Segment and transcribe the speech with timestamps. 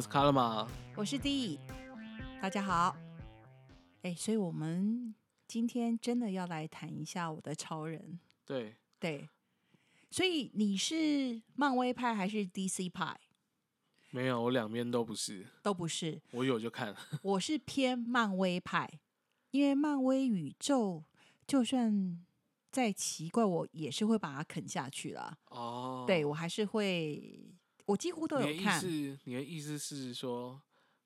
[0.00, 0.66] 我是卡拉玛。
[0.96, 1.60] 我是 D，
[2.40, 2.96] 大家好。
[4.00, 5.14] 哎，所以我们
[5.46, 8.18] 今天真的要来谈一下我的超人。
[8.46, 9.28] 对对，
[10.10, 13.14] 所以你是漫威派还是 DC 派？
[14.08, 16.18] 没有，我两边都不是，都不是。
[16.30, 16.96] 我有就看。
[17.20, 18.88] 我是偏漫威派，
[19.50, 21.04] 因为漫威宇宙
[21.46, 22.24] 就算
[22.72, 25.36] 再奇怪，我也是会把它啃下去了。
[25.50, 27.54] 哦，对我还是会，
[27.90, 28.80] 我几乎都有看。
[28.80, 30.60] 是你的意思是说，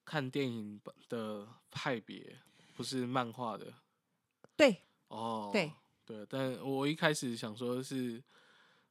[0.04, 2.38] 看电影的派别
[2.74, 3.72] 不是漫画的？
[4.56, 5.72] 对，哦，对
[6.04, 8.22] 对，但我一开始想说是。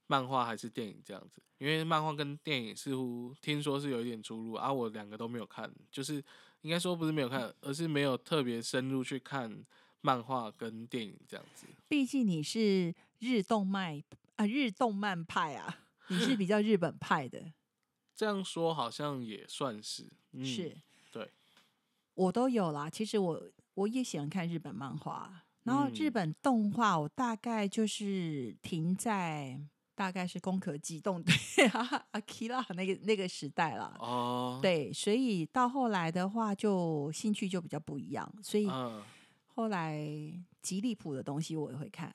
[0.06, 4.72] 漫画还是电影这样子，因为漫画跟电影似乎听说是有一点出入啊。
[4.72, 6.24] 我两个都没有看，就是
[6.62, 9.64] 应该说不是没有看，而是没有特别深入去看
[10.02, 11.66] 漫画跟电影这样子。
[11.88, 14.04] 毕竟你是日动漫
[14.36, 17.42] 啊，日动漫派啊，你是比较日本派的。
[18.24, 20.10] 这样说好像也算是，
[20.46, 20.78] 是，
[21.12, 21.30] 对，
[22.14, 22.90] 我都有啦。
[22.90, 23.44] 其实我
[23.74, 29.60] 我也喜欢看日本漫画，然后日本动画我大概就是停在。
[29.96, 31.32] 大概是攻壳机动队
[31.72, 38.68] 啊，阿基拉那个那个时代了哦，对，所以到后来的话，就兴趣就比较不一样，所以
[39.46, 40.04] 后来
[40.64, 42.12] 吉利普的东西我也会看，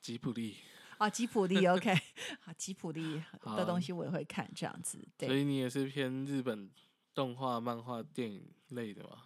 [0.00, 0.56] 吉普力
[1.02, 1.92] 啊，吉普力 OK，
[2.38, 3.20] 好，吉普力
[3.56, 6.70] 的东西我也会看，这样子，对所以你也是偏日本
[7.12, 9.24] 动画、漫画、电影类的吗？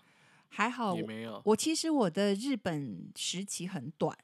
[0.49, 4.17] 还好也没有，我其实我的日本时期很短。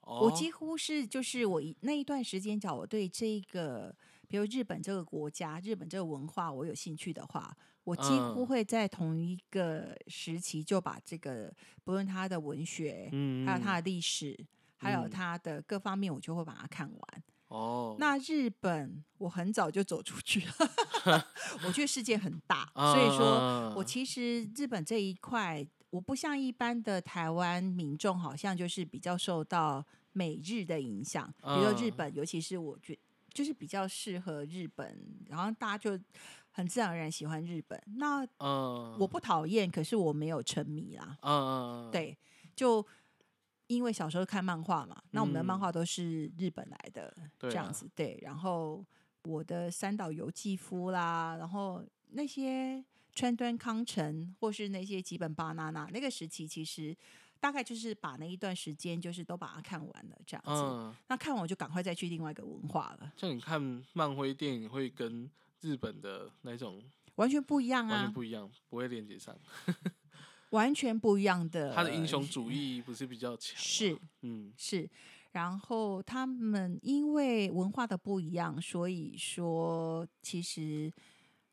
[0.00, 3.92] 我几乎是就是我一那一段时间，讲我对这个，
[4.28, 11.52] 比如日本这个国家、日本这个文化，我有兴趣的话，我几乎会在同一个时期就把这个，
[11.82, 14.38] 不论它的文学，嗯，还有它的历史，
[14.76, 17.22] 还有它的各方面，我就会把它看完。
[17.48, 21.24] 哦，那日本我很早就走出去了，
[21.66, 25.66] 我觉得世界很大，所以说我其实日本这一块。
[25.90, 32.98] 我不像一般的台湾民众，好像就是比较受到美日的影响，比如说日本，尤其是我觉
[33.32, 35.98] 就是比较适合日本，然后大家就
[36.50, 37.80] 很自然而然喜欢日本。
[37.96, 38.26] 那
[38.98, 41.16] 我不讨厌，可是我没有沉迷啦。
[41.22, 42.18] 嗯，对，
[42.54, 42.84] 就
[43.66, 48.18] 因为小时候看漫画嘛，那我们的漫画都是日本来的这样子，对。
[48.22, 48.84] 然后
[49.24, 52.84] 我的三岛由纪夫啦，然后那些。
[53.18, 56.94] 川端康成，或是那些吉本巴娜娜，那个时期其实
[57.40, 60.98] 大概就是把那一段时间，就是都把它看完了这样子。
[61.08, 63.10] 那看完我就赶快再去另外一个文化了。
[63.16, 65.30] 像你看漫威电影，会跟
[65.62, 66.82] 日本的那种
[67.14, 69.34] 完全不一样啊，完全不一样，不会连接上，
[70.56, 71.72] 完全不一样的。
[71.74, 73.54] 他的英雄主义不是比较强？
[73.56, 74.88] 是，嗯，是。
[75.32, 80.92] 然后他们因为文化的不一样，所以说其实。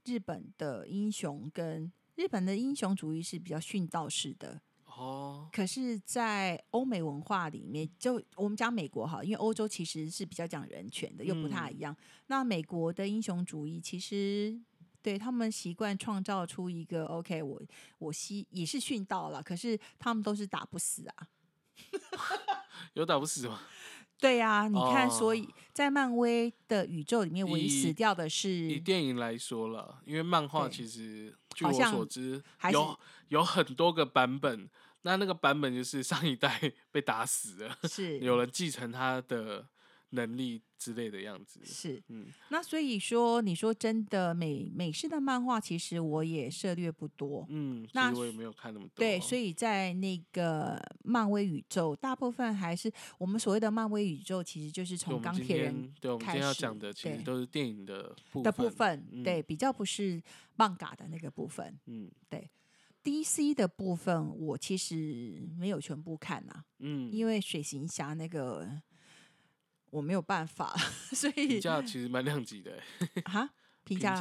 [0.05, 11.95] 日本的英雄跟日本的英雄主义是比较殉道式的哦，可是，在欧美文化里面，就我们讲美国哈，因为欧洲其实是比较讲人权的，又不太一样。
[12.27, 14.59] 那美国的英雄主义其实
[15.03, 17.61] 对他们习惯创造出一个 OK，我
[17.99, 21.27] 我吸也是训到了，可是他们都是打不死啊，
[22.95, 23.59] 有打不死吗？
[24.17, 32.41] 对呀，你看，所以在漫威的宇宙里面，唯一死掉的是以电影来说了，因为漫画其实据我所知
[32.71, 32.97] 有
[33.27, 34.69] 有很多个版本，
[35.01, 39.67] 那那个版本就是上一代 被打死了，是有人继承他的。
[40.13, 41.59] 能力之类的样子。
[41.63, 48.93] 是，嗯，那所以说，你说真的美美式的漫画，其实我也涉略不多，嗯，那我也没有看那么多。
[48.95, 60.21] 对，所以在那个漫威宇宙，大部分还是我们所谓的漫威宇宙，其实就是从钢铁人对，我们今天要讲的，其实都是电影的的部分，对，比较不是
[60.55, 62.49] 漫嘎的那个部分，嗯，对
[63.03, 68.81] ，DC 的部分我其实没有全部看呐，嗯，因为水行侠那个。
[69.93, 70.75] 我没有办法，
[71.13, 72.81] 所以评价其实蛮量级的。
[73.25, 73.47] 哈，
[73.83, 74.15] 评价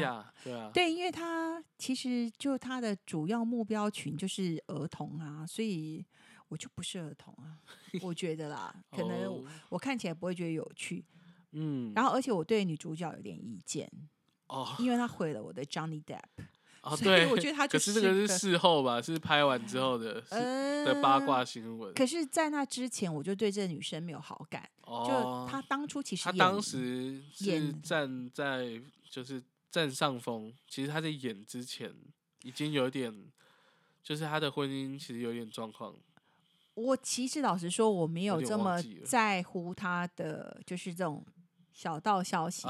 [0.44, 6.04] 对啊，对，因为他其实就他的主要目标群就是儿童啊，所以
[6.48, 7.56] 我就不是儿童啊，
[8.02, 11.04] 我觉得啦，可能我看起来不会觉得有趣。
[11.52, 13.90] 嗯，然后而且我对女主角有点意见
[14.48, 16.20] 哦，因为她毁了我的 Johnny Depp。
[16.82, 20.20] 哦，对，我觉得他可是这个是事后吧，是拍完之后的
[20.84, 21.94] 的八卦新闻。
[21.94, 24.68] 可是，在那之前，我就对这个女生没有好感。
[24.80, 29.40] 哦，就她当初其实她当时是站在就是
[29.70, 31.94] 占上风，其实她在演之前
[32.42, 33.14] 已经有点，
[34.02, 35.94] 就是她的婚姻其实有点状况。
[36.74, 41.24] 我其实老实说，我没有这么在乎她的，就是这种
[41.72, 42.66] 小道消息。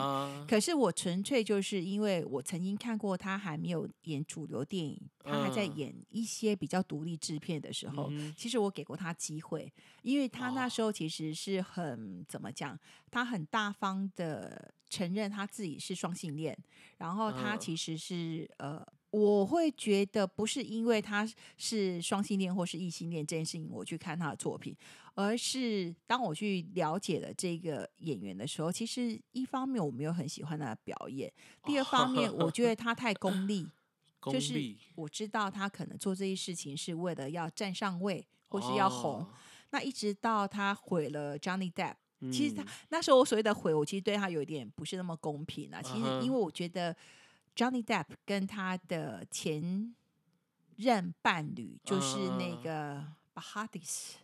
[0.49, 9.72] 可是我纯粹就是因为我曾经看过他还没有演主流电影，他还在演一些比较独立制片的时候，其实我给过他机会，
[10.02, 12.78] 因为他那时候其实是很怎么讲，
[13.10, 16.56] 他很大方的承认他自己是双性恋，
[16.99, 18.84] 然后他其实是呃。
[19.12, 24.75] 我会觉得不是因为他是双性恋或是异性恋这件事情，我去看他的作品，
[25.14, 31.31] 而是当我去了解了这个演员的时候，其实一方面我没有很喜欢他的表演，
[31.62, 33.69] 第二方面我觉得他太功利，
[34.32, 39.26] 就是我知道他可能做这些事情是为了要站上位或是要红，
[39.73, 41.97] 那一直到他毁了 Johnny Depp，
[42.32, 46.97] 其实他那时候我所谓的毁，我其实对他有一点不是那么公平啊，其实因为我觉得。
[47.54, 49.94] Johnny Depp 跟他的前
[50.76, 54.14] 任伴侣就是那个 Bahadis，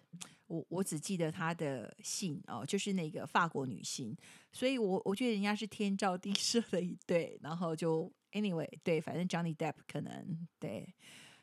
[0.46, 4.16] 我我只记得他的姓哦，就是那个法国女星，
[4.50, 10.94] 所以我我觉得人家是天造地设的一对，然后就 Anyway，对，反正 Johnny Depp 可能对，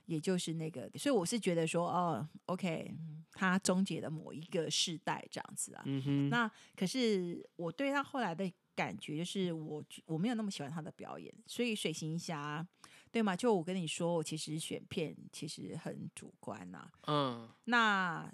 [0.06, 2.96] 也就是那个，所以我是觉得说，哦，OK，
[3.34, 8.52] 他终结了某一个世代这样子啊，嗯哼，那可是我对他后来的。
[8.76, 12.66] 感觉就是我我没有那么喜欢他的表演，所以水行侠，
[13.12, 13.36] 对吗？
[13.36, 16.90] 就我跟你说，我其实选片其实很主观呐。
[17.08, 18.32] 嗯，那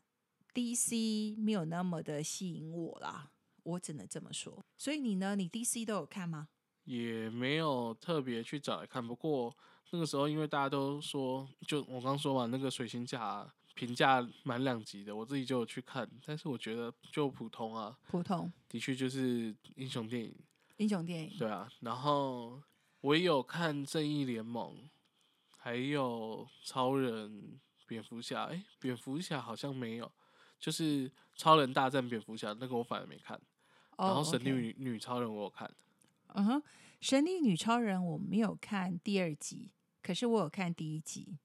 [0.53, 3.31] DC 没有那么的吸引我啦，
[3.63, 4.65] 我只能这么说。
[4.77, 5.35] 所以你呢？
[5.35, 6.49] 你 DC 都有看吗？
[6.83, 9.55] 也没有特别去找来看，不过
[9.91, 13.53] 那个时候因为大家都说，就我刚说完，那个水行侠。
[13.73, 20.35] 评价蛮两极的，我自己就有去看，但是我觉得就普通啊，普通，的确就是英雄电影，
[20.77, 21.69] 英雄电影，对啊。
[21.79, 22.61] 然后
[23.01, 24.89] 我也有看正义联盟，
[25.57, 30.11] 还有超人、蝙蝠侠，哎，蝙蝠侠好像没有，
[30.59, 33.39] 就是超人大战蝙蝠侠那个我反而没看。
[33.97, 35.71] 然后神力女女超人我有看，
[36.33, 36.63] 嗯哼，
[36.99, 39.71] 神力女超人我没有看第二集，
[40.01, 41.37] 可是我有看第一集，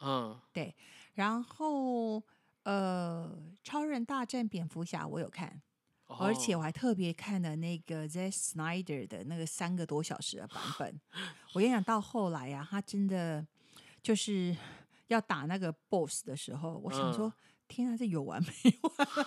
[0.00, 0.74] 嗯，对。
[1.20, 2.22] 然后，
[2.62, 3.30] 呃，
[3.62, 5.60] 超人大战蝙蝠侠我有看，
[6.06, 11.00] 而且我还特别看了那个 Z Snyder 的那个三个多小时的版本。
[11.52, 13.46] 我跟你讲，到后来呀，他真的
[14.02, 14.56] 就是
[15.08, 17.30] 要打那个 BOSS 的时候，我想说，
[17.68, 18.48] 天啊，这有完没
[18.80, 19.26] 完？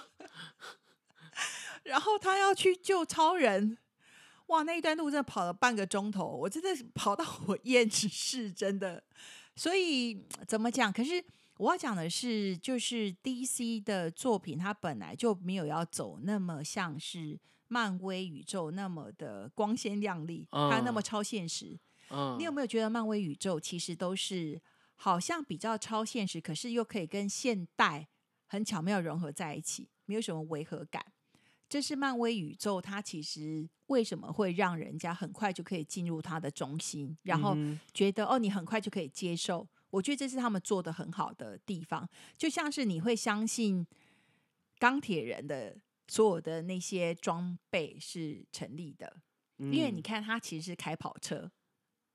[1.86, 3.78] 然后他要去救超人，
[4.48, 9.04] 哇，那一段路真的跑了半个钟头，我真的跑到我 厌世，真的。
[9.56, 10.92] 所以怎么讲？
[10.92, 11.24] 可是。
[11.64, 17.40] 我要讲的是，就是 DC 的作品，它本来就没有要走那么像是
[17.70, 21.80] 漫威宇宙那么的光鲜亮丽，它那么超现实。
[22.10, 24.62] 嗯，你有没有觉得漫威宇宙其实都是
[24.96, 28.10] 好像比较超现实，可是又可以跟现代
[28.48, 31.14] 很巧妙融合在一起，没有什么违和感？
[31.70, 37.56] 这是漫威宇宙，它其实为什么会让人家很快就可以进入它的中心，然后
[37.94, 39.66] 觉得哦，你很快就可以接受。
[39.94, 43.86] 我觉得这是他们做的很好的地方，就像是你会相信
[44.80, 49.22] 钢铁人的所有的那些装备是成立的，
[49.58, 51.52] 因为你看他其实是开跑车，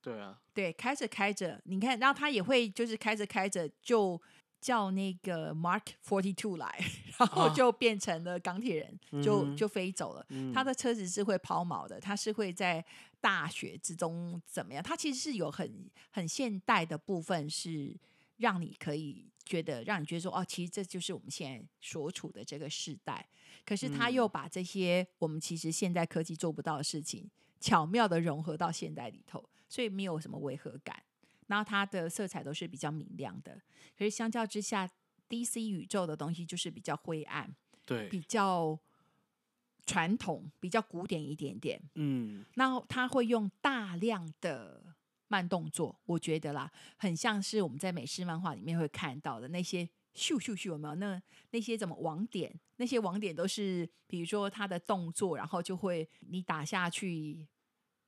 [0.02, 4.20] 对啊，对，开着开着，你看，然后他也会就是开着开着就。
[4.60, 6.78] 叫那个 Mark Forty Two 来，
[7.18, 10.26] 然后就变成了钢铁人，就就飞走了。
[10.52, 12.84] 他的车子是会抛锚的，他是会在
[13.20, 14.82] 大雪之中怎么样？
[14.82, 17.96] 他其实是有很很现代的部分，是
[18.36, 23.28] 让你可以觉得，让你觉得说，哦，其实这就是我们现在所处的这个时代。
[23.64, 27.30] 可是他又把这些我们其实现代科技做不到的事情，
[27.60, 31.02] 巧妙的融合到现代里头，所以没有什么违和感。
[31.48, 33.60] 然后它的色彩都是比较明亮的，
[33.98, 34.88] 可是相较之下
[35.28, 37.52] ，DC 宇宙的东西就是比较灰暗，
[37.84, 38.78] 对，比较
[39.84, 41.80] 传统，比较古典一点点。
[41.94, 44.94] 嗯，那他会用大量的
[45.26, 50.94] 慢动作，我觉得啦，很像是我们在美式漫画里面会看到的那些咻咻咻，有没有？
[50.94, 52.54] 那那些怎么网点？
[52.76, 57.48] 那些网点都是，比如说他的动作，然后就会你打下去。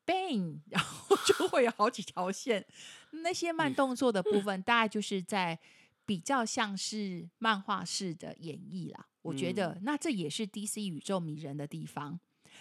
[0.07, 2.67] bang，然后 就会有好几条线。
[3.11, 5.59] 那些慢动作的部分，大概就是在
[6.05, 9.07] 比较像是漫画式的演绎啦。
[9.23, 12.19] 我觉得，那这也是 DC 宇宙迷人的地方。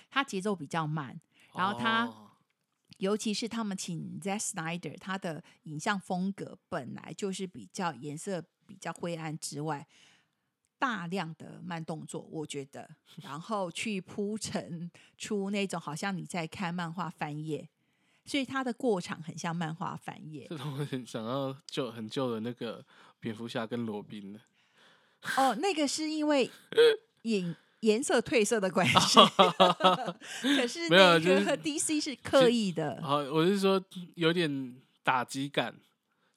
[0.09, 1.19] 它节奏比较慢，
[1.53, 2.11] 然后它，
[2.97, 9.87] 尤其是他们请 Z Snyder，他的影像风格本来就是比较颜色比较灰暗之外。
[10.77, 17.69] 大量的慢动作，我觉得，然后去铺陈出那种好像你在看漫画翻页，
[18.29, 20.45] 所以它的过场很像漫画翻页。
[20.49, 22.85] 这种很想要旧很旧的那个
[23.19, 24.39] 蝙蝠侠跟罗宾呢？
[25.35, 26.49] 哦，那个是因为
[27.23, 29.19] 影颜色褪色的关系。
[30.55, 33.01] 可是那个 DC 是刻意的。
[33.01, 33.83] 好，我是说
[34.15, 35.75] 有点打击感。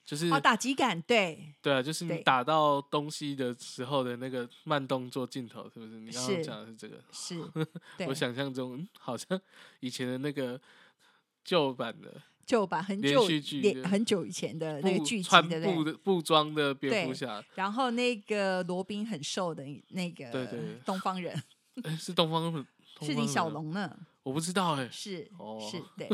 [0.05, 6.01] 就是哦，打击感，对对啊，就是你打到东西的时候的那个慢动作镜头，是不是？
[6.01, 7.01] 你刚刚讲的是这个？
[7.13, 7.41] 是，
[8.09, 9.41] 我想象中好像
[9.79, 10.61] 以前的那个
[11.45, 13.25] 旧版的旧版很久
[13.85, 21.41] 很久以前的那个剧穿布的布装的蝙蝠侠，然后那个罗宾很瘦的那个对对东方人，
[21.99, 22.67] 是东方
[23.01, 23.97] 是李小龙呢？
[24.23, 25.29] 我不知道哎，是
[25.71, 26.09] 是， 对。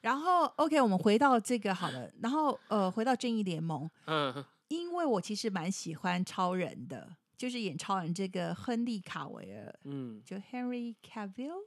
[0.00, 2.10] 然后，OK，我们回到这个好了。
[2.22, 3.88] 然后，呃，回到正义联盟。
[4.06, 4.44] 嗯。
[4.68, 9.78] 因为我其实蛮喜欢超人的，就是演超人这个亨利卡维尔。
[9.84, 10.22] 嗯。
[10.24, 11.66] 就 Henry Cavill，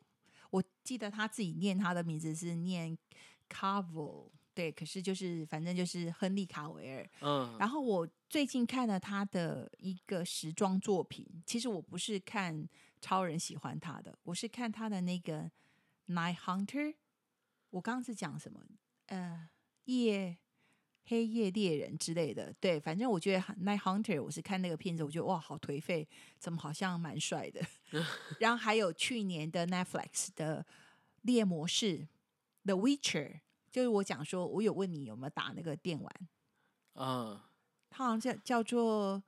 [0.53, 2.95] 我记得他自己念他的名字是念
[3.49, 4.71] Cavill，对。
[4.71, 7.09] 可是就是反正就是亨利卡维尔。
[7.21, 7.57] 嗯。
[7.57, 11.25] 然后我最近看了他的一个时装作品。
[11.47, 12.69] 其实我不是看
[13.01, 15.49] 超人喜欢他的，我是看他的那个
[16.09, 16.93] Night Hunter。
[17.71, 18.61] 我刚刚是讲什么？
[19.07, 19.49] 呃，
[19.85, 20.37] 夜
[21.05, 22.53] 黑夜猎人之类的。
[22.59, 26.07] 对，反正我觉得《Night Hunter》，我是看那个片子，我觉得哇，好颓废，
[26.39, 27.61] 怎么好像蛮帅的。
[28.39, 30.63] 然后还有去年的 Netflix 的
[31.21, 31.99] 《猎魔士》
[32.65, 33.39] The Witcher，
[33.71, 36.13] 就是我讲说，我有问你有没有打那个电玩？
[36.95, 37.39] 嗯，
[37.89, 39.23] 他好像叫叫做。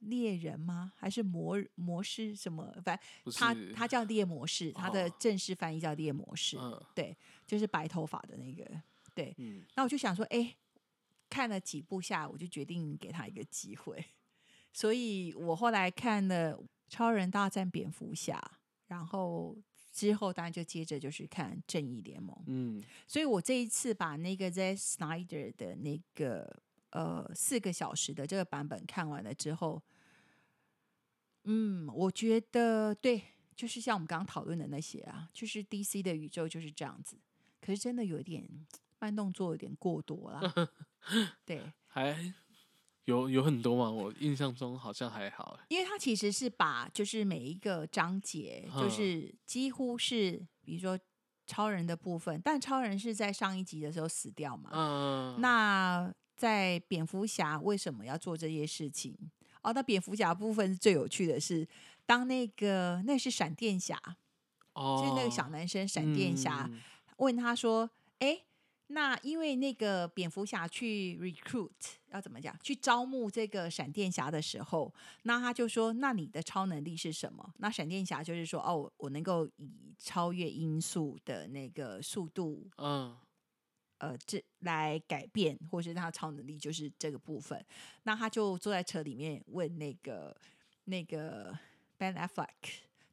[0.00, 0.92] 猎人吗？
[0.94, 2.70] 还是魔魔师什么？
[2.84, 6.58] 反正他他叫猎魔士，他的正式翻译叫猎魔士。
[6.94, 8.62] 对，就是白头发的那个。
[9.14, 9.34] 对，
[9.74, 10.54] 那我就想说，哎，
[11.28, 14.04] 看了几部下，我就决定给他一个机会。
[14.72, 16.56] 所以我后来看了
[16.88, 18.38] 《超人大战蝙蝠侠》，
[18.86, 19.56] 然后
[19.92, 22.36] 之后当然就接着就是看《正义联盟》。
[22.46, 26.62] 嗯，所以我这一次把那个 Z Snyder 的那个。
[26.90, 29.82] 呃，四个小时的这个版本看完了之后，
[31.44, 33.20] 嗯，我觉得对，
[33.54, 37.18] 就是像我们刚刚讨论的那些啊，就是 DC 的宇宙就是这样子。
[37.60, 38.48] 可是真的有点
[38.98, 40.70] 慢动作，有点过多了。
[41.44, 42.16] 对，还
[43.04, 43.90] 有有很多嘛？
[43.90, 50.98] 我印象中好像还好，因为他其实是把就是每一个章节，就是几乎是比如说
[51.46, 54.70] 超人的部分，但超人是在上一集的时候死掉嘛。
[54.72, 56.14] 嗯，那。
[56.36, 59.16] 在蝙蝠侠为什么要做这些事情？
[59.62, 61.66] 哦，那蝙蝠侠部分是最有趣的是，
[62.04, 63.98] 当那个那是闪电侠，
[64.74, 66.70] 哦，就是那个小男生闪电侠
[67.16, 67.88] 问他说
[68.20, 68.42] ：“哎，
[68.88, 71.70] 那因为那个蝙蝠侠去 recruit
[72.10, 72.56] 要怎么讲？
[72.62, 77.52] 去招募这个闪电侠的时候，那他就说：那你的超能力是什么？
[77.58, 83.16] 那闪电侠就是说：哦，我能够以超越音速的那个速度，嗯。”
[83.98, 87.64] 呃，这来改变，或是他超能力就是这个部分。
[88.02, 90.36] 那他就坐在车里面问那个
[90.84, 91.58] 那个
[91.96, 92.46] Ben Affleck，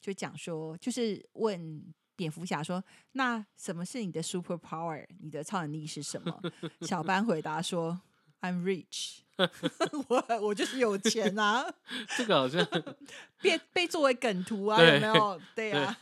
[0.02, 1.82] 就讲说，就是问
[2.16, 5.06] 蝙蝠侠说：“那什么是你的 super power？
[5.20, 6.42] 你的超能力是什么？”
[6.82, 8.00] 小班回答说
[8.42, 9.20] ：“I'm rich，
[10.08, 11.74] 我我就是有钱啊。
[12.18, 12.66] ”这个好像
[13.42, 15.42] 被被作为梗图啊，有没有？
[15.56, 15.98] 对啊，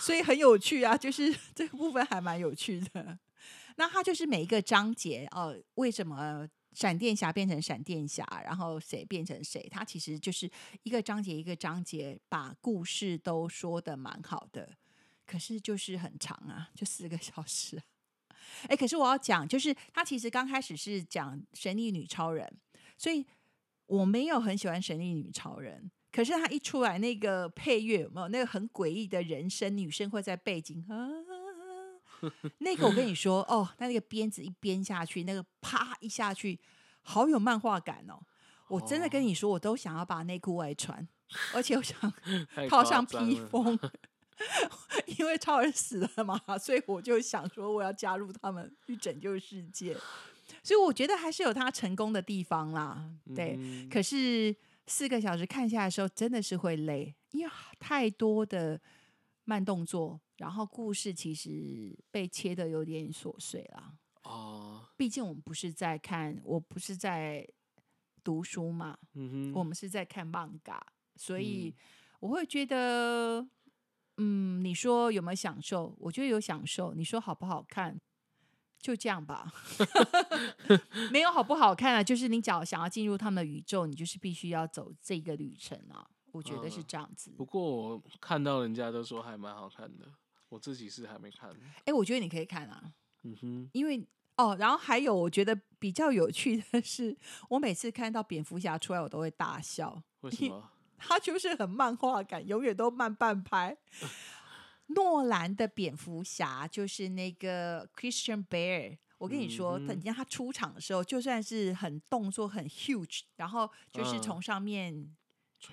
[0.00, 3.18] 所以很有趣啊，就是这个部分还蛮有趣的。
[3.76, 9.68] 那它就是每一个章节哦，为什么闪电侠变成闪电侠，然后谁变成谁？
[9.70, 10.50] 它其实就是
[10.82, 14.66] 一个章节一个章节把故事都说的蛮好的，
[15.26, 17.82] 可是就是很长啊，就四个小时。
[18.68, 22.50] 哎，可是我要讲，就是他其实刚开始是讲神力女超人，
[22.96, 23.26] 所以
[23.86, 25.90] 我没有很喜欢神力女超人。
[26.12, 31.10] 可是他一出来，那个配乐有没有那个很诡异的人声，女生会在背景啊。
[32.58, 36.58] 那个我跟你说哦，那那个鞭子一鞭下去，那个啪一下去，
[37.02, 38.18] 好有漫画感哦！
[38.68, 41.06] 我真的跟你说，我都想要把内裤外穿，
[41.52, 42.00] 而且我想
[42.70, 43.78] 套上披风，
[45.18, 49.96] 因为超人死了嘛，所以我就想说我要加入他们去拯救世界。
[50.62, 53.58] 所以我觉得还是有他成功的地方啦，对。
[53.90, 54.54] 可是
[54.86, 58.80] 四个小时看下来的时候，真的是会累，因为太多的
[59.44, 60.20] 慢动作。
[60.36, 67.48] 然后故事其实被切的有点琐碎了哦，毕竟我们不是在看，我不是在
[68.22, 70.78] 读书嘛，嗯哼，我们是在看漫画，
[71.14, 71.74] 所以
[72.20, 73.48] 我会觉得，
[74.18, 75.94] 嗯，你说有没有享受？
[75.98, 76.94] 我觉得有享受。
[76.94, 78.00] 你说好不好看？
[78.78, 79.52] 就这样吧，
[81.10, 86.08] 没有好不好看啊，就是你只要想要进入他们的宇宙，你就是必须要走这个旅程啊。
[86.30, 87.32] 我觉得是这样子。
[87.36, 90.06] 不过我看到人家都说还蛮好看的。
[90.48, 91.50] 我自己是还没看，
[91.84, 92.92] 哎，我觉得你可以看啊，
[93.24, 94.06] 嗯哼，因为
[94.36, 97.16] 哦，然后还有我觉得比较有趣的是，
[97.48, 100.70] 我每次看到蝙蝠侠出来，我都会大笑，为什么？
[100.98, 103.76] 他就是很漫画感，永远都慢半拍。
[104.88, 108.98] 诺兰的蝙蝠侠就是那个 Christian Bale。
[109.18, 115.10] 我跟你说，等下他出场的时候，就算是很动作很 huge，然后就是从上面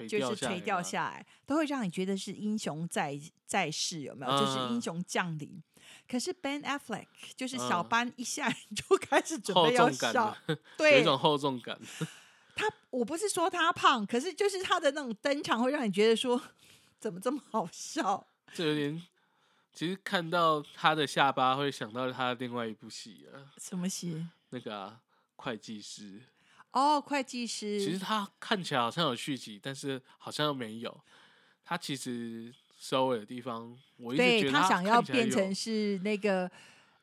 [0.07, 4.31] 就是垂掉下来，都会让你觉得是英雄在在世，有没有？
[4.39, 5.61] 就是英雄降临。
[6.07, 10.35] 可是 Ben Affleck 就是小班一下就开始准备要笑，
[10.77, 11.77] 对，有一种厚重感。
[12.55, 16.41] 他我不是说他胖，可是就是他的那种登场会让你觉得说
[16.99, 18.27] 怎么这么好笑？
[18.53, 19.03] 这有点。
[19.73, 23.49] 其实看到他的下巴，会想到他另外一部戏啊。
[23.57, 24.27] 什么戏？
[24.49, 24.99] 那个啊，
[25.35, 26.21] 会计师。
[26.69, 27.83] 哦，会计师。
[27.83, 31.01] 其实他看起来好像有续集，但是好像又没有。
[31.65, 36.49] 他其实收尾的地方，我一直觉得他想要变成是那个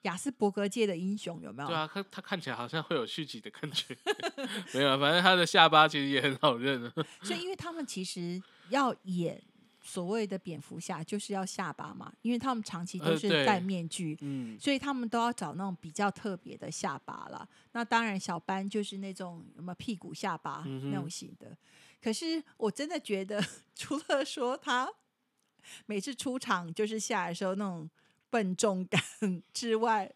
[0.03, 1.69] 雅斯伯格界的英雄，有没有？
[1.69, 3.97] 对啊，他他看起来好像会有续集的感觉。
[4.75, 6.93] 没有，反正他的下巴其实也很好认啊。
[7.23, 9.43] 所以，因为他们其实要演。
[9.83, 17.49] 所谓的蝙蝠侠就是要下巴嘛，因为他们长期都是戴面具，嗯，所以他们都要找那种比较特别的下巴了。
[17.73, 21.57] 那当然，小班就是那种什么屁股下巴那种型的。
[22.01, 23.43] 可是我真的觉得，
[23.75, 24.87] 除了说他
[25.87, 27.89] 每次出场就是下来的时候那种
[28.31, 29.03] 笨重感
[29.53, 30.11] 之外，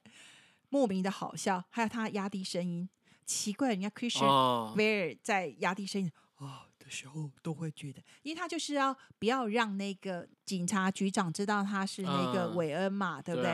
[0.71, 2.89] 莫名的好笑，还有他压低声音，
[3.27, 6.67] 奇怪，人家 Christian Bear 在压低声音啊。
[6.85, 13.51] 的时候都会觉得，因为他就是要不要让那个警察局长知道他是那个韦恩嘛，对不对？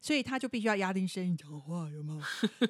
[0.00, 2.22] 所以他就必须要压低声音讲话，有吗？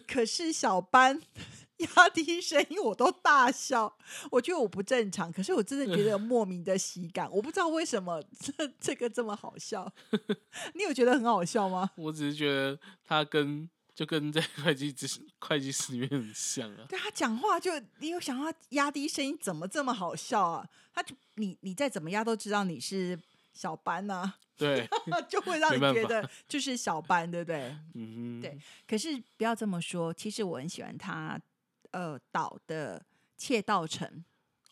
[0.06, 1.20] 可是小班
[1.78, 3.96] 压低声音，我都大笑，
[4.30, 9.92] 我觉得我不正常，可是我真的觉得莫名的喜感，我不知道为什么这 这个这么好笑，
[10.74, 11.90] 你有觉得很好笑吗？
[11.96, 13.68] 我只是觉得他跟。
[13.98, 16.86] 就跟在会计师会计师里面很像啊。
[16.88, 20.64] 对他讲话就你有想到压低声音，怎么这么好笑啊？
[20.94, 23.18] 他就你你再怎么压都知道你是
[23.58, 24.34] 小班呐。
[24.56, 24.88] 对，
[25.28, 27.76] 就会让你觉得 就是小班，对不对？
[27.94, 28.56] 嗯，对。
[28.86, 31.40] 可是不要这么说，其实我很喜欢他
[31.90, 33.00] 呃导的
[33.36, 34.24] 《窃盗城》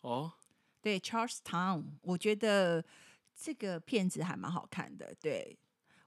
[0.07, 0.31] 哦。
[0.81, 2.83] 对，Charles Town，我觉得
[3.35, 5.13] 这个片子还蛮好看的。
[5.19, 5.57] 对。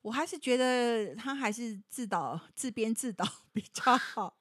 [0.02, 4.38] 我还是觉得他还是自导自编自导比较好。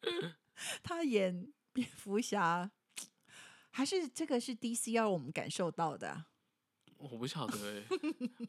[0.81, 2.71] 他演蝙蝠侠，
[3.71, 6.25] 还是这个是 DC 要我们感受到的。
[6.99, 7.83] 我不晓得哎，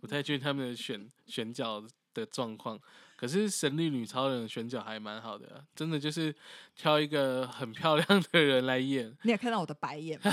[0.00, 1.82] 不太确定他们的选选角
[2.12, 2.78] 的状况。
[3.16, 6.34] 可是神力女超人的选角还蛮好的，真的就是
[6.74, 9.14] 挑一个很漂亮的人来演。
[9.22, 10.32] 你也看到我的白眼吗？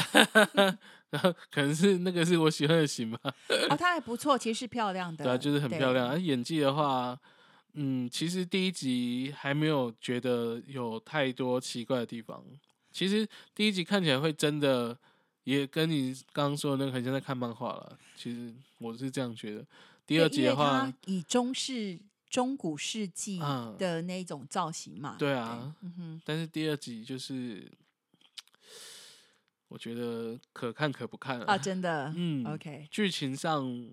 [1.12, 3.20] 然后可能是那个是我喜欢的型吧。
[3.70, 5.24] 哦，她还不错，其实是漂亮的。
[5.24, 6.20] 对啊，就是很漂亮。
[6.22, 7.20] 演技的话，
[7.74, 12.44] 嗯，其实第一集还没有觉得有太多奇怪的地方。
[12.92, 14.98] 其实第一集看起来会真的。
[15.48, 19.66] 也跟你刚刚说的那个很像在看漫画了，其实我是这样觉得。
[20.06, 21.98] 第二集的话，以中式
[22.30, 23.40] 中古世纪
[23.78, 25.74] 的那种造型嘛，对啊。
[26.26, 27.66] 但是第二集就是，
[29.70, 32.86] 我觉得可看可不看啊，真的，嗯，OK。
[32.92, 33.90] 剧情上，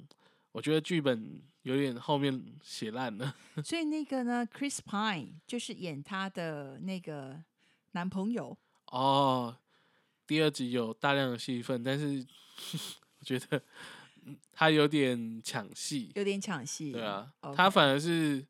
[0.51, 3.33] 我觉得剧本有点后面写烂了。
[3.64, 7.45] 所以那个呢，Chris Pine 就是演他的那个
[7.93, 9.57] 男朋友哦。
[10.27, 12.25] 第二集有大量的戏份，但是
[13.21, 13.63] 我觉得
[14.53, 16.93] 他有点抢戏，有点抢戏。
[16.93, 18.45] 对啊，他反而是，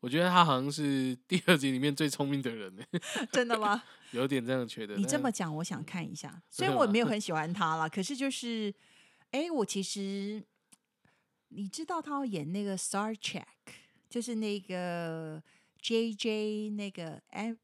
[0.00, 2.84] 我觉得他好像是第二集里面最聪明的人呢。
[3.32, 3.82] 真的吗？
[4.12, 4.96] 有点这样觉得。
[4.96, 6.42] 你这么讲，我想看一下。
[6.50, 8.72] 虽然我没有很喜欢他了，可是就是，
[9.32, 10.42] 哎，我其实
[11.48, 13.44] 你知道他要演那个 Star Trek，
[14.08, 15.42] 就是那个
[15.80, 17.54] J J 那个哎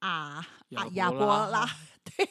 [0.00, 1.66] 啊啊亚伯拉。
[2.04, 2.28] 对，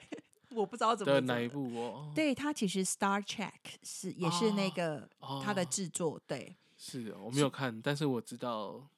[0.50, 1.20] 我不知道怎么。
[1.20, 2.12] 哪一部哦？
[2.14, 3.52] 对他其实《Star Trek》
[3.82, 5.08] 是也是那个
[5.42, 6.56] 他的制作，对。
[6.76, 8.88] 是，我没有看，但是我知道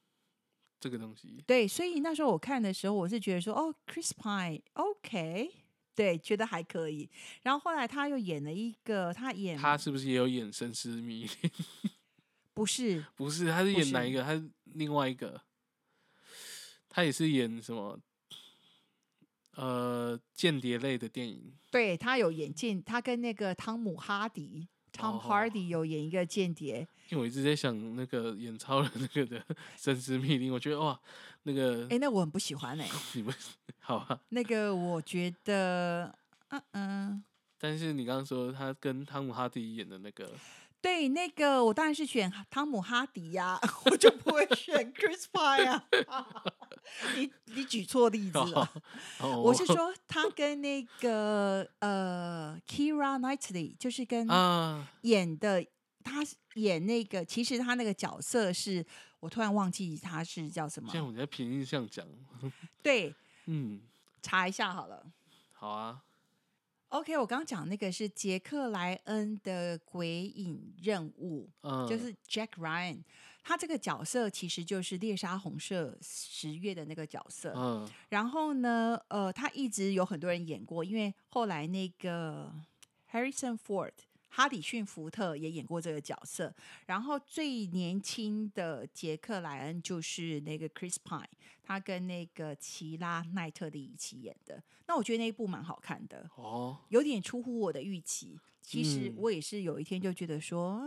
[0.78, 1.42] 这个东西。
[1.46, 5.50] 对，所以那时候我看的时候，我是觉得说，哦，Chris Pine，OK，
[5.92, 7.10] 对，觉得还可以。
[7.42, 11.26] 然后后来他又演了一个，他演他是不是也有演《神之谜》？
[12.54, 14.22] 不是，不是，他是演哪一个？
[14.22, 15.42] 他是另外一个，
[16.88, 17.98] 他也是演什么？
[19.56, 26.86] 呃，间谍类的电影，对他有演间，他跟那个汤姆哈迪，Tom Hardy 有演一个间谍。
[27.10, 29.38] 因为我一直在想那个演超人那个的
[29.76, 30.98] 《神之密令》，我觉得哇，
[31.42, 32.88] 那个，哎，那我很不喜欢哎。
[33.12, 33.34] 你们
[33.80, 34.18] 好啊？
[34.30, 36.14] 那个我觉得，
[36.48, 37.24] 嗯嗯。
[37.58, 40.32] 但是你刚刚说他跟汤姆哈迪演的那个，
[40.80, 45.84] 对，那个我当然是选汤姆哈迪呀， 我就不会选 Chris Pine 啊。
[47.16, 48.72] 你你举错例子了。
[49.20, 54.28] 我是说，他跟那个呃，Kira Knightley，就是跟
[55.02, 55.64] 演的，
[56.04, 58.84] 他演那个，其实他那个角色是
[59.20, 60.88] 我突然忘记他是叫什么。
[60.90, 62.06] 现在我在凭印象讲。
[62.82, 63.14] 对，
[63.46, 63.80] 嗯，
[64.20, 65.06] 查一下好了。
[65.52, 66.02] 好啊。
[66.88, 73.02] OK，我刚刚讲那个是杰克莱恩的鬼影任务，嗯，就是 Jack Ryan。
[73.44, 82.54] 他这个角色其实就是猎杀红色十月的那个角色，嗯，然后呢，呃，他一直有很多人演过，因为后来那个
[83.10, 83.90] Harrison Ford
[84.28, 86.54] 哈里逊福特也演过这个角色，
[86.86, 91.24] 然后最年轻的杰克莱恩就是那个 Chris Pine，
[91.64, 100.80] 他跟那个奇拉奈特利一起演的，那我觉得那一部蛮好看的，哦，有点出乎我的预期，其实我也是有一天就觉得说。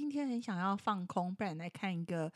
[0.00, 2.32] 今天很想要放空，不然来看一个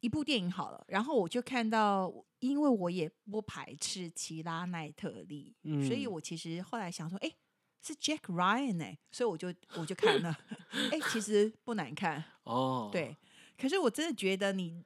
[0.00, 0.84] 一部电影好了。
[0.88, 5.56] 然后我就看到，因为我也不排斥奇拉奈特利，
[5.88, 7.32] 所以我其实后来想说，哎，
[7.80, 10.36] 是 Jack Ryan 哎，所以我就我就看了，
[10.92, 12.90] 哎，其实不难看哦。
[12.92, 13.16] 对，
[13.58, 14.84] 可是我真的觉得你，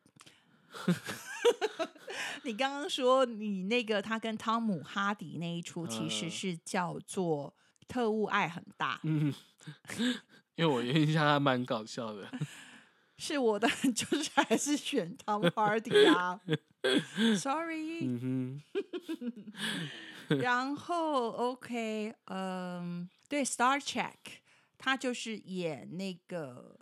[2.44, 7.52] 你刚刚说你那个他跟汤姆哈迪那一出，其实是叫做
[7.88, 9.00] 特务爱很大。
[9.02, 9.34] 嗯。
[10.56, 12.28] 因为我印象还蛮搞笑的，
[13.18, 16.40] 是我的， 就是还是选 Tom Hardy 啊
[17.38, 18.60] ，Sorry。
[20.28, 24.14] 然后 OK，嗯，对，Star Trek，
[24.76, 26.76] 他就是演那个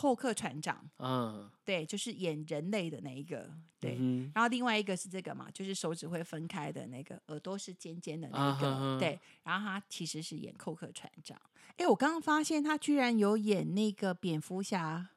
[0.00, 3.98] 寇克船长，嗯，对，就是演人类的那一个，对。
[4.34, 9.20] 然后另外一个是这个嘛，就是手指会分开的那个，耳朵是尖尖的那个，对。
[9.42, 11.38] 然后他其实是演寇克船长。
[11.76, 15.10] 哎，我刚刚发现他居然有演那个蝙蝠侠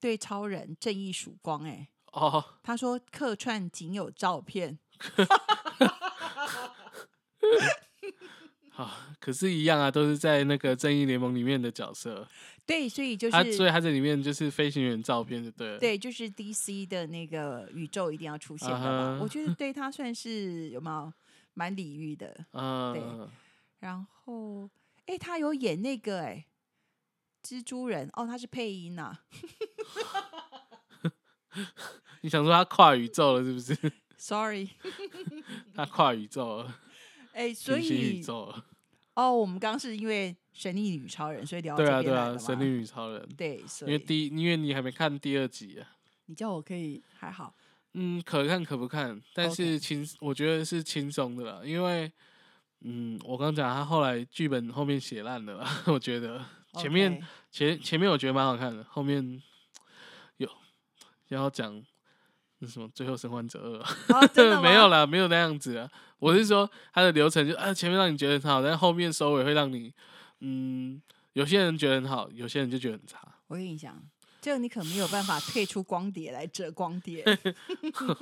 [0.00, 4.78] 对超人正义曙光，哎，哦，他说客串仅有照片，
[8.84, 8.90] 好，
[9.20, 12.26] 可是，一样啊，都是在那个正义联盟里面的角色，
[12.64, 21.12] 对，所以就是他，所以他在里面就是飞行员照片，就对，对，就是 DC 的那个宇宙一定要出现的嘛，我觉得对他算是有没有
[21.52, 23.02] 蛮礼遇的， 嗯，对，
[23.80, 24.70] 然后。
[25.06, 26.46] 哎，他有演那个哎，
[27.42, 29.18] 蜘蛛人哦，他是配音呐。
[32.20, 33.76] 你想说他跨宇宙了是不是
[34.16, 34.68] ？Sorry，
[35.74, 36.78] 他跨宇宙了。
[37.32, 38.54] 哎，所以宇宙
[39.20, 45.86] 哦，我们刚刚是因为神力女超人，所以聊对啊对啊，神力女超人对，因为第因为你还没看第二集啊。
[46.26, 47.54] 你叫我可以还好，
[47.94, 52.10] 嗯，可看可不看，但是轻我觉得是轻松的啦，因为。
[52.82, 56.42] 嗯，我刚讲他后来剧本后面写烂了， 我觉得
[56.76, 59.38] 前面前前面我觉得蛮好看的，后面
[60.38, 60.48] 有
[61.28, 61.84] 要讲
[62.60, 64.24] 那什么《最后生还者二》，
[64.62, 65.90] 没有啦，没有那样子啊。
[66.20, 69.92] 我是说它的流程就啊，前面让你觉得很好，但后面收尾会让你
[70.38, 71.02] 嗯，
[71.32, 73.36] 有些人觉得很好，有些人就觉得很差。
[73.48, 74.00] 我跟你讲。
[74.42, 77.22] 这个你可没有办法退出光碟来折光碟，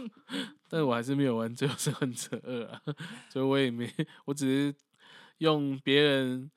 [0.69, 2.83] 但是我还是没有玩《最后生还者二》啊，
[3.31, 3.89] 所以我也没，
[4.25, 4.75] 我只是
[5.37, 6.51] 用别人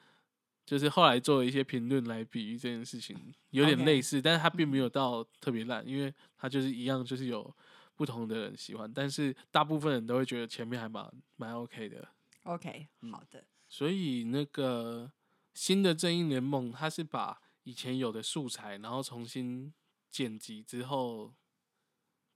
[0.66, 3.16] 就是后来做的一些评论来比喻这件事情，
[3.52, 7.56] 有点类似，但是它并没有到特别烂，因为它就是一样，就是有
[8.02, 12.08] 不同的人喜欢，但是大部分人都会觉得前面还蛮蛮 OK 的。
[12.46, 13.44] OK，好的。
[13.70, 15.12] 所以那个
[15.54, 17.40] 新的正义联盟，它是把。
[17.64, 19.72] 以前有的素材，然后重新
[20.10, 21.32] 剪辑之后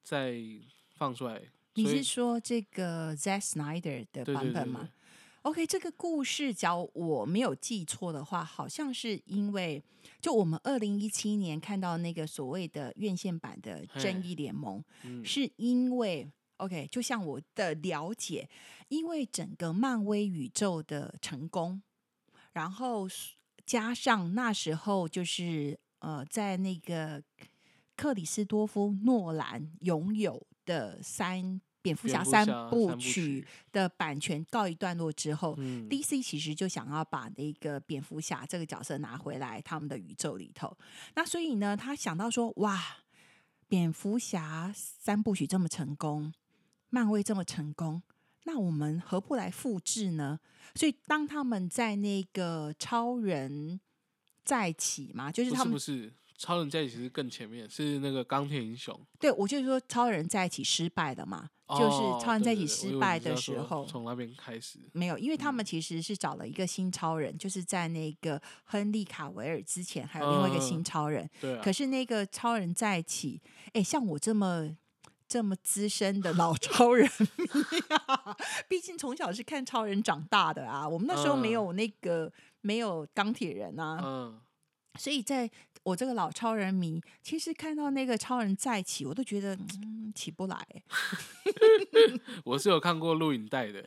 [0.04, 0.39] 再
[0.93, 1.41] 放出来。
[1.73, 4.91] 你是说这个 Zack Snyder 的版本吗
[5.45, 9.81] ？OK，这个故事，假如我没有记错的话，好像是因为
[10.19, 14.84] 就我们二零一七年看到那个所谓的院线版的正义联盟，
[15.23, 16.27] 是因为
[16.58, 18.49] OK，就像我的了解，
[18.88, 21.81] 因为整个漫威宇宙的成功，
[22.53, 23.08] 然后。
[23.67, 27.23] 加上那时候就是呃，在那个
[27.95, 40.76] 克里斯多夫诺兰拥有的三蝙蝠侠三部曲的版权告一段落之后，DC 其实就想要把那个蝙蝠侠这个角色拿回来他们的宇宙里头。
[41.13, 42.82] 那所以呢，他想到说，哇，
[43.67, 46.34] 蝙蝠侠三部曲这么成功，
[46.89, 48.02] 漫威这么成功。
[48.45, 50.39] 那我们何不来复制呢？
[50.74, 53.80] 所以当他们在那个超人
[54.43, 59.00] 在一起嘛，就是他们不是超人在一起是更前面，是那个钢铁英雄。
[59.19, 71.30] 对，我就是说超人在一起失败了嘛，就是超人在一起失败的时候，从那边开始没有，因为他们其实是找了一个新超人，就是在那个亨利卡维尔之前还有另外一个新超人。
[71.41, 73.41] 对，可是那个超人在一起，
[73.73, 74.75] 哎，像我这么。
[75.28, 77.10] 这么资深的老超人
[78.69, 80.88] 毕竟从小是看超人长大的啊。
[80.88, 84.39] 我们那时候没有那个没有钢铁人啊，嗯，
[84.99, 85.49] 所以在
[85.86, 90.67] 我这个老超人迷，其实看到那个超人再起，我都觉得嗯起不来。
[92.43, 93.84] 我是有看过录影带的，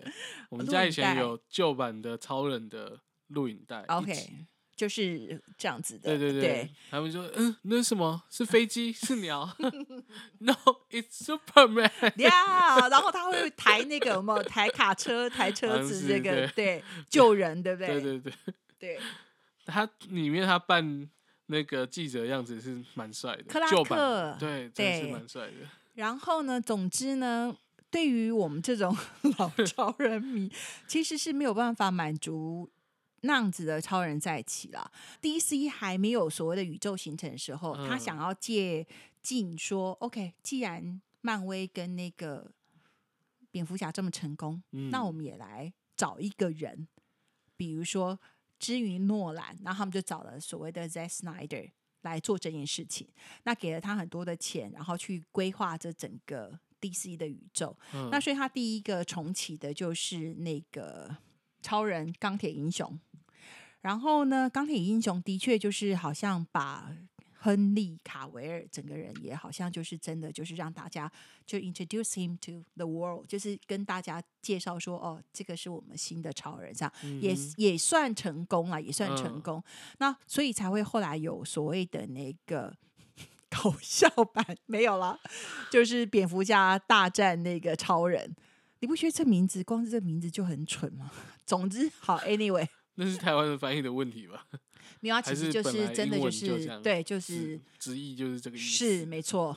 [0.49, 3.83] 我们家以前有旧版的超人的录影带。
[3.89, 4.15] OK。
[4.77, 8.23] 就是这样子的，对对对，他们说，嗯，那是什么？
[8.31, 8.93] 是飞机？
[8.93, 9.57] 是鸟？
[10.39, 11.91] No，it's Superman。
[12.23, 16.81] 呀，然后他会抬那个什么，抬卡车、抬车子，这个对
[17.11, 17.89] 救人，对不对？
[18.01, 18.33] 对对对
[18.79, 19.01] 对。
[19.67, 21.11] 他里面他扮
[21.49, 25.53] 那个记者样子是蛮帅的，克拉克，对，对，是蛮帅的。
[25.95, 27.55] 然后呢，总之呢，
[27.91, 28.97] 对于我们这种
[29.39, 30.51] 老超人迷，
[30.87, 32.71] 其实是没有办法满足。
[33.23, 38.87] 那样子的超人在一起了，DC 还没有所谓的宇宙形成的时候，他想要借
[39.21, 42.49] 镜说，OK，既然漫威跟那个
[43.51, 46.87] 蝙蝠侠这么成功，那我们也来找一个人，
[47.57, 48.21] 比如说
[48.59, 51.71] 之于诺兰，然后他们就找了所谓的 Zack Snyder
[52.03, 53.09] 来做这件事情，
[53.45, 57.77] 那给了他很多的钱，然后去规划这整个 DC 的宇宙，
[58.11, 61.17] 那所以他第一个重启的就是那个
[61.61, 62.99] 超人钢铁英雄。
[63.81, 66.97] 然后呢，钢铁英雄的确就是好像把
[67.41, 71.11] 亨利卡维尔整个人也好像就是真的就是让大家
[71.47, 79.63] 就 introduce him to the world，就是跟大家介绍说哦，这个是我们新的超人，这样也也算成功了，也算成功。
[79.99, 82.77] 那所以才会后来有所谓的那个
[83.49, 85.19] 搞笑版没有了，
[85.71, 88.35] 就是蝙蝠侠大战那个超人。
[88.81, 91.11] 你不觉得这名字光是这名字就很蠢吗？
[91.47, 92.67] 总之好，anyway。
[92.95, 94.47] 那是台湾的翻译的问题吧？
[95.01, 98.67] 没有，其实就是真的就是对，就是直译就是这个意思。
[98.67, 99.57] 是没错，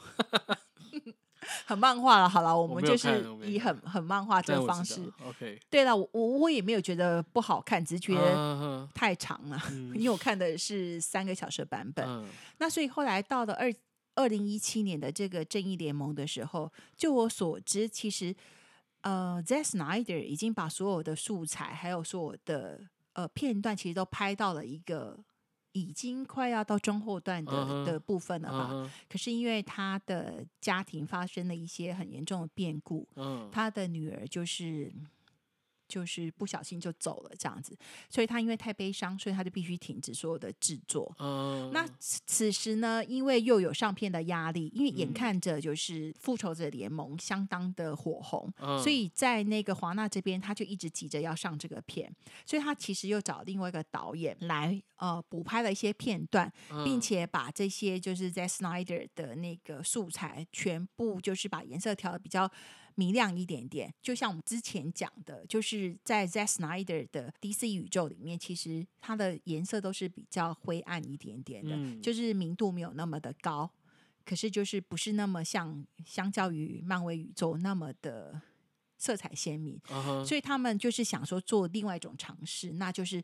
[1.66, 2.30] 很漫画了。
[2.30, 5.02] 好了，我们就是以很很漫画这个方式。
[5.26, 5.60] OK。
[5.70, 9.60] 对了，我我也没有觉得不好看，只是觉得太长了，
[9.96, 12.26] 因为我看的是三个小时版本。
[12.60, 13.74] 那所以后来到了二
[14.16, 18.36] 二零一七年的这个正义联盟的时候，就我所知，其实
[19.02, 22.82] 呃，Zack Snyder 已经把所有的素材还有所有的。
[23.14, 25.18] 呃，片段其实都拍到了一个
[25.74, 28.92] 已经快要到中后段的的部分了吧？
[29.10, 33.08] 可是因为他的家庭发生了一些很严重的变故，
[33.52, 34.92] 他的女儿就是。
[35.92, 37.78] 就是不小心就走了这样子，
[38.10, 41.14] 所以他因为太悲伤，所以他就必须停止所有的制作。
[41.20, 48.50] 嗯，那此时呢，因为又有上片的压力，因为眼看着就是复仇者联盟相当的火红，
[48.82, 52.10] 所以在那个华纳这边，他就一直急着要上这个片，
[52.46, 56.50] 所以他其实又找另外一个导演来呃补拍了一些片段，
[56.86, 62.50] 并且把这些就是在 Snyder 的那个素材全部就是把颜色调的比较。
[63.02, 73.68] 明亮一点点，就像我们之前讲的，就是在 Zack Snyder 的 DC 宇宙里面，其实它的颜色都是比较灰暗一点点的，就是明度没有那么的高，
[74.24, 78.40] 可是就是不是那么像相较于漫威宇宙那么的
[79.00, 79.82] 色彩鲜明，
[80.24, 83.24] 所以他们就是想说做另外一种尝试，那就是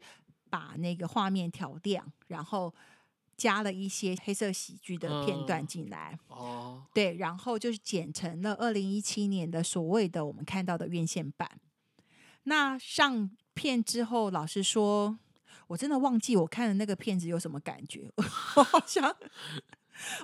[0.49, 2.73] 把那个画面调亮，然后。
[3.37, 11.59] 加了一些黑色喜剧的片段进来，哦，对，然后就是剪成了二零一七年的所谓的我们看到的院线版。
[12.43, 15.19] 那上片之后，老实说，
[15.67, 19.15] 我真的忘记我看的那个片子有什么感觉， 我好像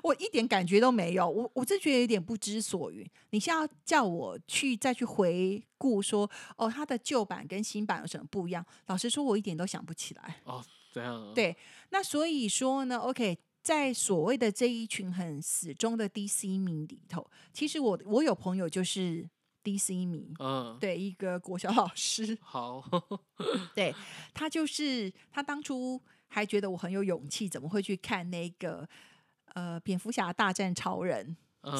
[0.01, 3.07] 我一点感觉都没有，我我真觉得有点不知所云。
[3.29, 8.65] 你现在叫我去再去回顾说，哦，它的旧版跟新版有什么不一样？
[8.87, 10.37] 老实说，我一点都想不起来。
[10.45, 10.63] 哦。
[10.93, 11.57] 这样对，
[11.89, 19.27] 那所以说呢，OK，在所谓的这一群很死忠的 DC 迷里头，其实我我有朋友就是
[19.63, 22.83] DC 迷，嗯，对，一个国小老师，好，
[23.73, 23.95] 对
[24.35, 28.87] 他就是他当初还觉得我很有勇气，怎么会去看那个
[29.55, 31.35] 呃蝙蝠侠大战超人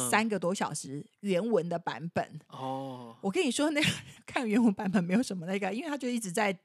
[0.09, 2.39] 三个多小时原文的版本？
[2.47, 3.81] 哦，我跟你说，那
[4.25, 6.57] 看原文版本没有什么那个，因为他就一直在。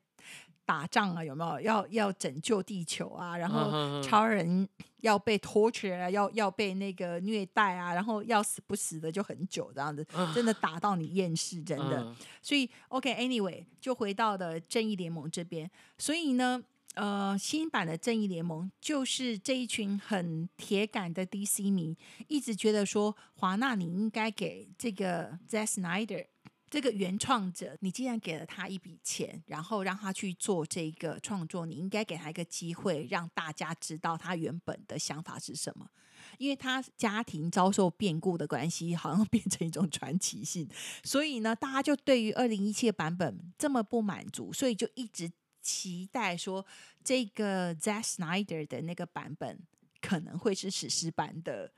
[0.65, 3.37] 打仗啊，有没有要要拯救地球啊？
[3.37, 4.69] 然后超人
[5.01, 12.15] 要被 torture 啊，要要被那个虐待啊，然后要死不死的就很久这样子，真的打到你厌世，真的。
[12.43, 15.71] 所以 OK，Anyway，就回到了正义联盟这边。
[15.97, 16.63] 所以呢，
[16.97, 26.27] 呃，新版的正义联盟就是这一群很铁杆的 DC 迷，一直觉得说华纳你应该给这个 Zack Snyder。
[26.71, 35.89] 这个原创者，你既然给了他一笔钱，然后让他去做这个创作，你应该给他一个机会，让大家知道他原本的想法是什么。
[36.37, 40.69] 因为他家庭遭受变故的关系，好像 变成一种传奇性，
[41.03, 45.31] 所以呢，大家就对于二零一七版本这么不满足，所以就一直
[45.63, 46.65] 期待说
[47.03, 49.59] 这个 z a c Snyder 的那个版本
[50.01, 51.73] 可能会是史诗版的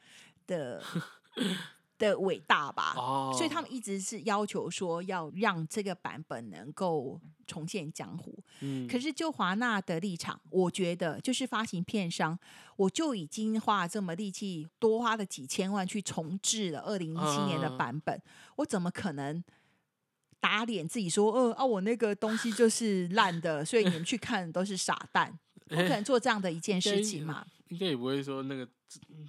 [0.47, 0.83] 的。
[2.01, 2.95] 的伟大吧，
[3.37, 8.37] 所以他们一直是要求说要让这个版本能够重现江湖。
[8.61, 12.37] 嗯，可是就华纳的立场，我觉得就是发行片商，
[12.77, 18.21] 我就已经花这么力气，多花了几千万去重置了二零一七年的版本，
[18.57, 19.45] 我怎么可能
[20.41, 27.47] 打脸自己说，呃啊，我那个东西就是烂的，所以你们去看都是傻蛋， 不可能做这样的一件事情嘛？
[27.69, 28.67] 应该也不会说那个。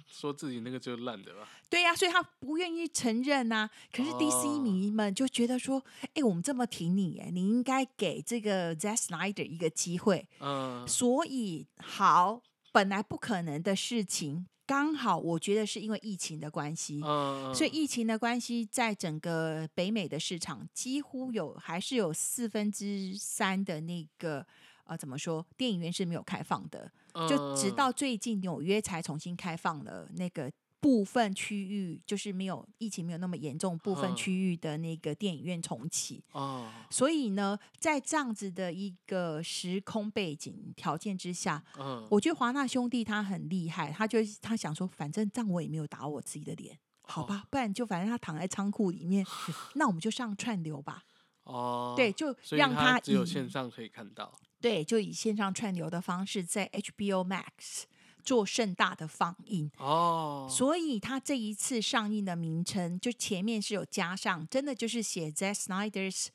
[0.06, 1.48] 说自己那个就烂的吧？
[1.70, 3.68] 对呀，所以他不愿意承认呐。
[3.92, 5.82] 可是 DC 迷们就觉得说
[6.14, 24.46] ：“哎，我们这么挺你，哎，你应该给这个 Zack Snyder 一个机会。”嗯，所以好，本来不可能的事情，刚好我觉得是因为疫情的关系，嗯，所以疫情的关系，在整个北美的市场，几乎有还是有四分之三的那个。
[24.84, 25.46] 呃，怎么说？
[25.56, 26.90] 电影院是没有开放的，
[27.28, 36.24] 就直到最近纽约才重新开放了那个部分区域，就是没有疫情没有那么严重部分区域的那个电影院重启。
[36.32, 49.24] 哦，所以呢，在这样子的一个时空背景条件之下，嗯，我觉得华纳兄弟他很厉害，他就他想说，反正这样我也没有打我自己的脸，好吧，不然就反正他躺在仓库里面，
[49.76, 51.04] 那我们就上串流吧。
[51.44, 54.36] 哦，对，就让他只有线上可以看到。
[54.62, 57.82] 对，就以线上串流的方式在 HBO Max
[58.22, 59.70] 做盛大的放映。
[59.78, 66.28] 哦，所以他这一次上映的名称就前面是有加上，真的就是写 Zack Snyder's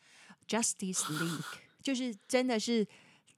[0.47, 1.45] Justice League，
[1.81, 2.85] 就是真的是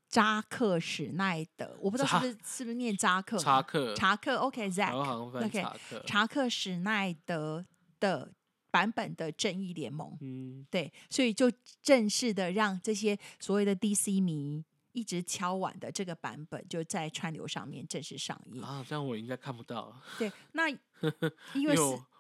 [0.10, 5.64] 扎克史奈德，我不知道是不是是不是念扎克查克查克，OK，Zack，OK，
[6.08, 6.50] 查克。
[6.50, 7.66] 史奈德
[8.00, 8.34] 的。
[8.72, 14.64] 版本的正义联盟，嗯，对，所以就正式的让这些所谓的 DC 迷
[15.00, 18.86] 一直敲碗的这个版本，就在川流上面正式上映啊。
[18.88, 19.96] 这样我应该看不到。
[20.18, 20.70] 对，那
[21.56, 21.76] 因为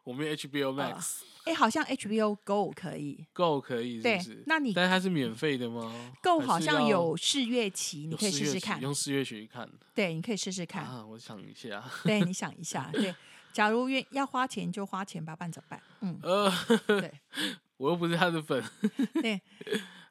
[0.06, 9.70] 我们 HBO Max，哎，好像 HBO Go 可以，Go 可以，对，那你但是它是免费的吗？Go 好像有试月期，你可以试试看，用试月期看。
[9.94, 11.06] 对，你可以试试看啊。
[11.06, 13.13] 我想一下，对，你想一下，对。
[13.52, 15.82] 假如愿要花钱就花钱吧，办怎么办？
[16.02, 16.52] 嗯，呃，
[16.88, 17.12] 对，
[17.78, 18.63] 我又不是他的粉。
[19.22, 19.42] 对，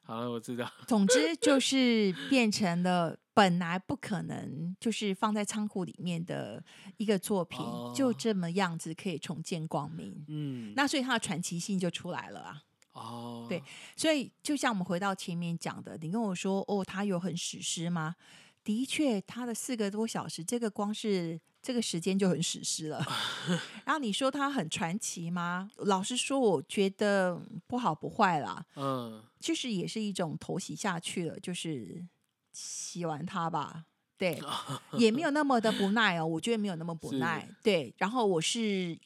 [0.09, 0.67] 好了，我知道。
[0.87, 6.63] 总之就是变成了本来不可能，就是放在仓库里面的
[6.97, 7.59] 一个作品，
[7.93, 10.25] 就这么样子可以重见光明。
[10.27, 12.63] 嗯，那所以它的传奇性就出来了啊。
[12.93, 13.61] 哦，对，
[13.95, 18.15] 所以就像我们回到前面讲的，你跟我说哦，它有很史诗吗？
[18.63, 21.39] 的确，它的四个多小时，这个光是。
[21.61, 23.05] 这个时间就很史诗了，
[23.85, 25.69] 然后你说它很传奇吗？
[25.77, 28.65] 老实说，我觉得不好不坏啦。
[28.75, 32.07] 嗯，其实也是一种投洗下去了，就是
[32.53, 33.85] 洗完它吧。
[34.17, 34.41] 对，
[34.97, 37.47] 也没有那么的不耐哦，我觉得没有那么不耐。
[37.61, 38.97] 对，然后我是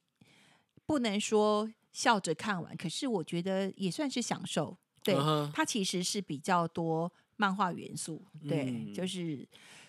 [0.85, 4.77] 不能说笑着看完，可是我觉得也算是享受。
[5.03, 5.15] 对，
[5.53, 8.23] 它其实是比较多漫画元素。
[8.47, 9.47] 对，就是，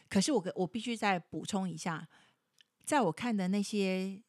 [0.08, 2.06] 可是我我必须再补充一下。
[2.84, 4.20] 在我看的那些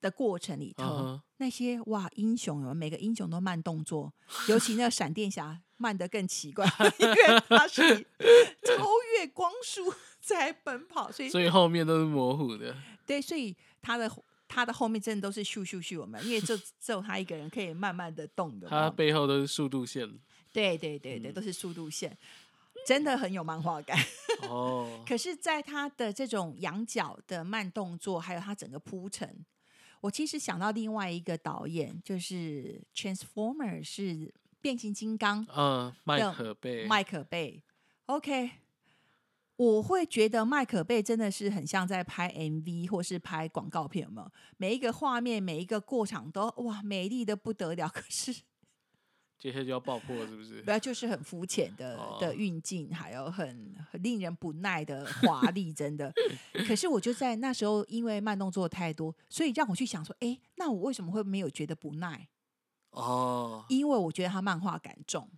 [0.00, 4.12] 的过程里头，那些哇英雄有每个英雄都慢动作，
[4.48, 6.66] 尤其那个闪电侠慢的更奇怪，
[6.98, 7.16] 因为
[7.48, 7.82] 他是
[8.62, 12.74] 超越光速在奔跑，所以所以后面都是模糊的。
[13.06, 14.10] 对，所以他的
[14.46, 20.08] 他的后面真的都是咻咻咻，我们因为就 只有他一个人可以慢慢的动的，他背后都是速度线。
[20.50, 22.16] 对对对对，都是速度线。
[22.88, 23.98] 真的很有漫画感
[24.48, 29.44] 哦，可是，在他的这种仰角的慢动作，还有他整个铺陈，
[30.00, 37.62] 我其实想到另外一个导演，就是《Transformer》是变形金刚，嗯，麦克贝，麦克贝
[38.06, 38.52] ，OK，
[39.56, 44.32] 我会觉得麦克贝真的是很像在拍 MV 或是拍广告片，有没有？
[44.56, 48.34] 每一个画面，每一个过场都哇，美丽的不得了， 可是。
[49.38, 50.60] 接下来就要爆破，是不是？
[50.62, 56.12] 不要，就是很肤浅的的运镜，还有很很令人不耐的华丽，真的。
[56.66, 62.28] 可是我就在那时候，因为慢动作太多，所以让我去想说，哎，那我为什么会没有觉得不耐？
[62.90, 65.30] 哦，因为我觉得他漫画感重，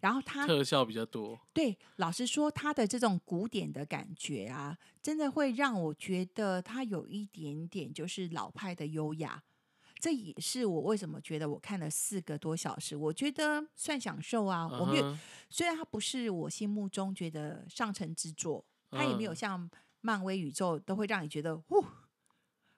[0.00, 1.38] 然后他特效比较多。
[1.52, 9.42] 对，老实说，他的这种古典的感觉啊，真的会让我觉得他有一点点就是老派的优雅。
[10.00, 14.66] 这也是我为什么觉得我看了四个多小时，我觉得算享受啊。
[14.66, 19.70] 我没有，虽然它不是我心目中觉得上乘之作，它也没有像
[20.00, 21.84] 漫威宇宙都会让你觉得呼，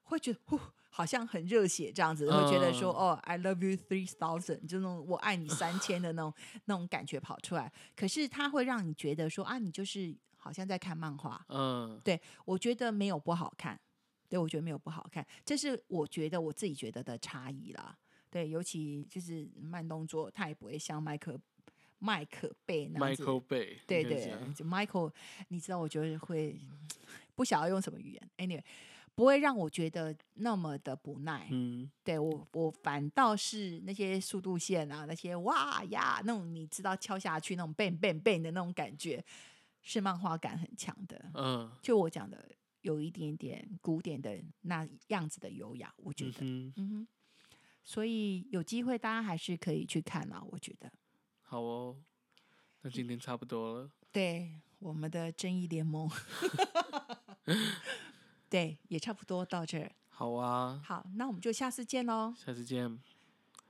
[0.02, 0.58] 会觉得呼。
[0.94, 6.34] 好像很热血这样子，会觉得说哦，I love you three thousand，就那种我爱你三千的那种
[6.66, 7.72] 那种感觉跑出来。
[7.96, 11.42] 可是它会让你觉得说啊，你就是好像在看漫画。
[11.48, 13.80] 嗯，对我觉得没有不好看，
[14.32, 17.94] 对我觉得没有不好看，这是我觉得我自己觉得的差异啦。
[18.30, 21.38] 对，尤其就是慢动作，他也不会像麦克
[21.98, 23.22] 麦克贝那样子。
[23.22, 25.12] Michael 贝，对对，就 Michael，
[25.48, 26.58] 你知道，我觉得会
[27.34, 28.62] 不晓得用什么语言，Anyway。
[29.14, 39.22] 不会让我觉得那么的不耐，嗯，对我我反倒是那些速度线啊，那些哇呀那种你知道敲下去那种 bang bang bang 的那种感觉，
[39.82, 42.42] 是漫画感很强的，嗯，就我讲的
[42.82, 47.08] 有一点点古典的那样子的优雅，我觉得，嗯哼，
[47.82, 50.92] 所以有机会大家还是可以去看啊，我觉得。
[51.42, 51.96] 好哦，
[52.82, 53.90] 那今天差不多了。
[54.10, 56.10] 对，我们的正义联盟。
[58.48, 59.90] 对，也差不多到这儿。
[60.08, 60.82] 好啊。
[60.84, 62.34] 好，那我们就下次见喽。
[62.36, 63.00] 下次见。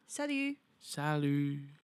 [0.07, 0.57] 下驴。
[0.81, 1.82] 下驴。